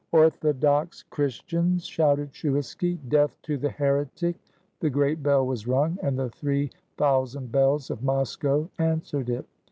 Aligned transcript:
"Orthodox 0.11 1.03
Christians," 1.03 1.85
shouted 1.85 2.33
Shuiski, 2.33 2.97
"death 3.07 3.37
to 3.43 3.55
the 3.55 3.69
heretic!" 3.69 4.35
The 4.79 4.89
great 4.89 5.21
bell 5.21 5.45
was 5.45 5.67
rung, 5.67 5.99
and 6.01 6.17
the 6.17 6.29
three 6.31 6.71
thousand 6.97 7.51
bells 7.51 7.91
of 7.91 8.01
Moscow 8.01 8.67
answered 8.79 9.29
it. 9.29 9.45